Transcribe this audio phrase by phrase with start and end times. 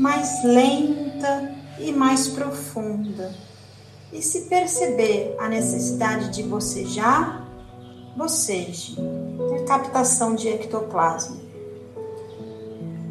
[0.00, 3.34] mais lenta e mais profunda.
[4.10, 7.46] E se perceber a necessidade de bocejar,
[8.16, 8.96] boceje.
[9.54, 11.36] É captação de ectoplasma.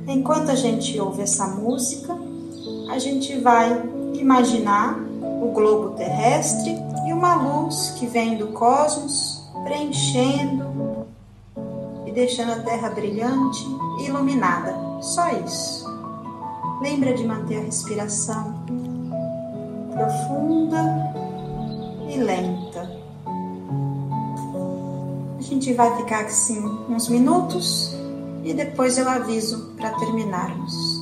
[0.08, 2.18] Enquanto a gente ouve essa música,
[2.90, 3.72] a gente vai
[4.16, 5.00] imaginar
[5.42, 6.76] o globo terrestre
[7.08, 11.06] e uma luz que vem do cosmos preenchendo
[12.08, 13.64] e deixando a Terra brilhante
[14.00, 14.76] e iluminada.
[15.02, 15.89] Só isso.
[16.82, 18.64] Lembra de manter a respiração
[19.92, 21.14] profunda
[22.10, 22.90] e lenta.
[25.38, 27.94] A gente vai ficar assim uns minutos
[28.44, 30.99] e depois eu aviso para terminarmos.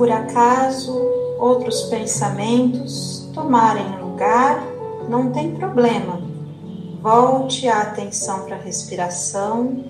[0.00, 0.98] Por acaso
[1.38, 4.66] outros pensamentos tomarem lugar,
[5.10, 6.22] não tem problema.
[7.02, 9.84] Volte a atenção para a respiração.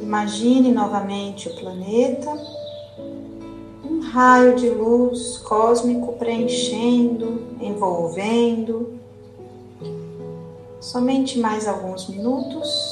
[0.00, 2.30] Imagine novamente o planeta,
[3.84, 8.96] um raio de luz cósmico preenchendo, envolvendo.
[10.78, 12.87] Somente mais alguns minutos.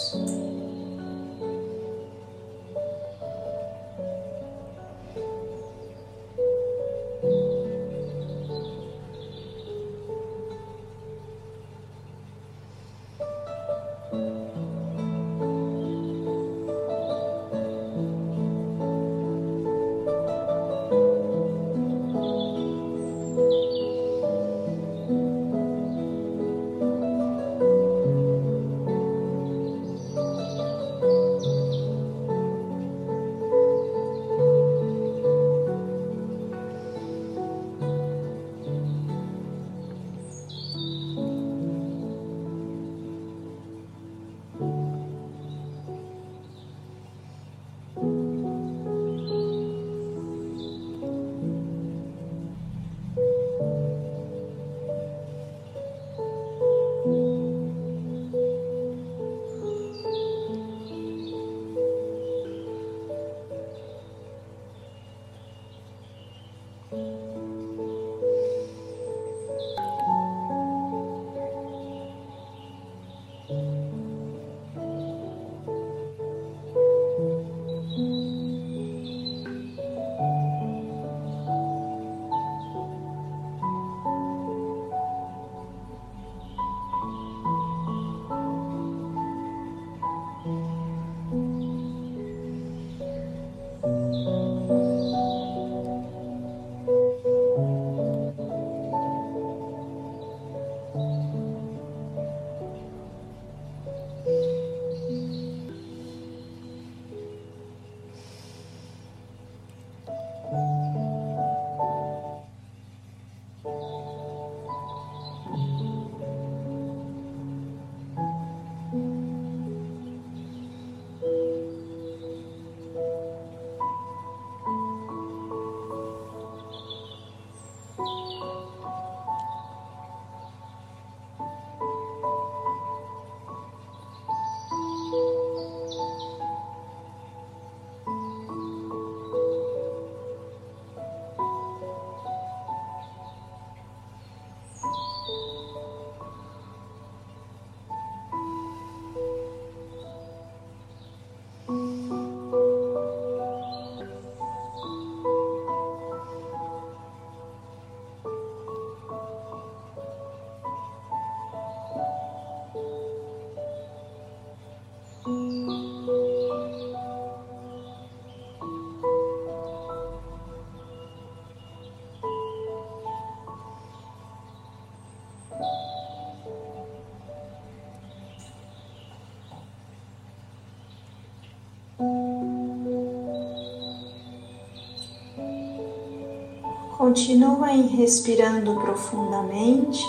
[187.06, 190.02] Continuem respirando profundamente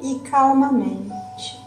[0.00, 1.60] e calmamente.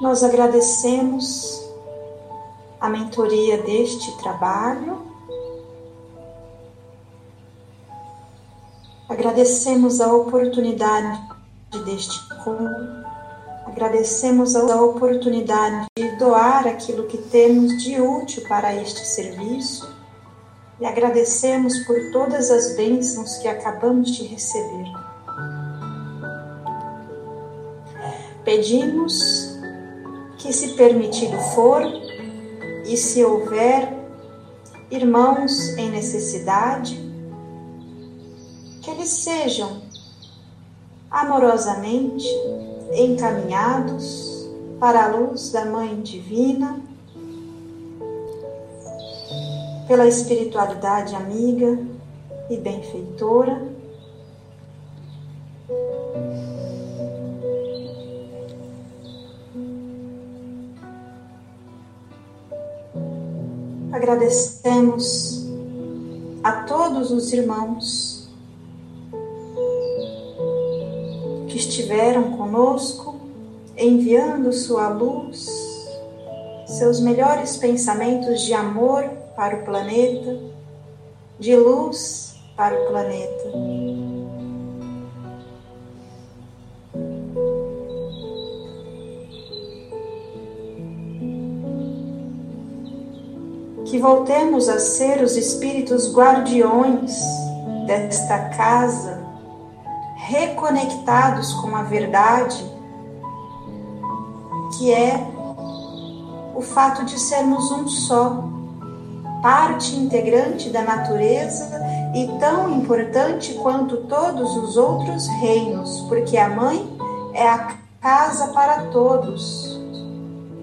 [0.00, 1.64] Nós agradecemos
[2.80, 5.00] a mentoria deste trabalho.
[9.08, 11.22] Agradecemos a oportunidade
[11.84, 13.01] deste encontro
[13.72, 19.90] Agradecemos a oportunidade de doar aquilo que temos de útil para este serviço
[20.78, 24.84] e agradecemos por todas as bênçãos que acabamos de receber.
[28.44, 29.56] Pedimos
[30.36, 31.82] que, se permitido for,
[32.84, 33.90] e se houver
[34.90, 36.94] irmãos em necessidade,
[38.82, 39.80] que eles sejam
[41.10, 42.26] amorosamente
[42.94, 46.80] encaminhados para a luz da Mãe Divina,
[49.86, 51.78] pela espiritualidade amiga
[52.50, 53.70] e benfeitora.
[63.92, 65.46] Agradecemos
[66.42, 68.28] a todos os irmãos
[71.48, 73.16] que estiveram conosco
[73.78, 75.48] enviando sua luz,
[76.66, 79.04] seus melhores pensamentos de amor
[79.34, 80.38] para o planeta,
[81.40, 83.52] de luz para o planeta.
[93.86, 97.18] Que voltemos a ser os espíritos guardiões
[97.86, 99.21] desta casa,
[100.22, 102.64] reconectados com a verdade,
[104.78, 105.26] que é
[106.54, 108.44] o fato de sermos um só,
[109.42, 111.68] parte integrante da natureza
[112.14, 116.96] e tão importante quanto todos os outros reinos, porque a mãe
[117.34, 119.80] é a casa para todos.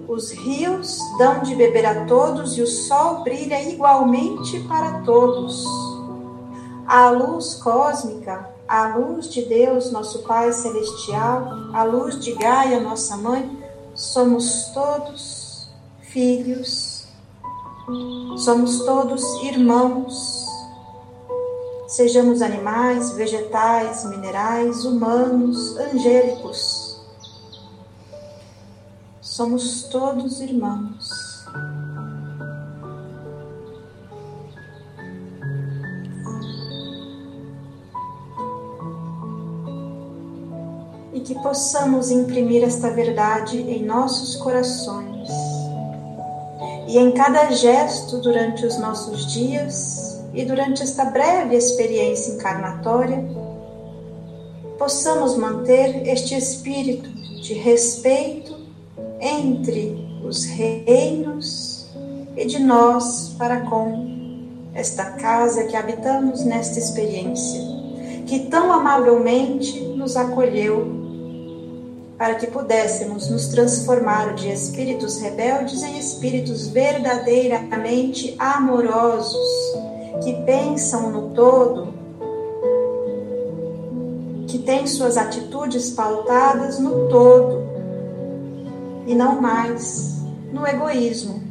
[0.08, 5.64] Os rios dão de beber a todos e o sol brilha igualmente para todos.
[6.86, 13.16] A luz cósmica, a luz de Deus, nosso Pai Celestial, a luz de Gaia, nossa
[13.16, 13.58] mãe,
[13.96, 15.68] somos todos
[16.02, 17.04] filhos,
[18.36, 20.46] somos todos irmãos.
[21.88, 27.00] Sejamos animais, vegetais, minerais, humanos, angélicos.
[29.20, 31.19] Somos todos irmãos.
[41.42, 45.28] Possamos imprimir esta verdade em nossos corações.
[46.86, 53.24] E em cada gesto durante os nossos dias e durante esta breve experiência encarnatória,
[54.78, 57.08] possamos manter este espírito
[57.42, 58.56] de respeito
[59.20, 61.86] entre os reinos
[62.36, 64.10] e de nós para com
[64.74, 67.60] esta casa que habitamos nesta experiência,
[68.26, 70.99] que tão amavelmente nos acolheu
[72.20, 79.48] para que pudéssemos nos transformar de espíritos rebeldes em espíritos verdadeiramente amorosos,
[80.22, 81.94] que pensam no todo,
[84.46, 87.62] que têm suas atitudes pautadas no todo
[89.06, 90.18] e não mais
[90.52, 91.42] no egoísmo.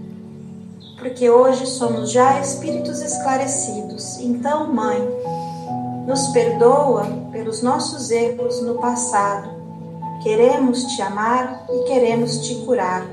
[1.00, 4.20] Porque hoje somos já espíritos esclarecidos.
[4.20, 5.02] Então, Mãe,
[6.06, 9.59] nos perdoa pelos nossos erros no passado
[10.22, 13.06] Queremos te amar e queremos te curar.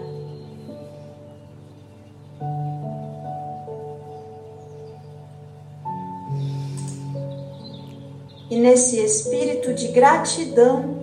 [8.51, 10.97] E nesse espírito de gratidão,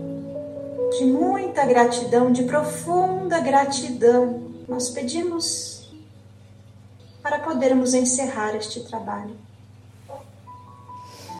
[0.98, 5.90] de muita gratidão, de profunda gratidão, nós pedimos
[7.22, 9.36] para podermos encerrar este trabalho.